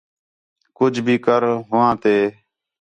کُج 0.77 0.93
بھی 1.05 1.15
کر 1.25 1.41
ہوآں 1.69 1.93
تے 2.01 2.15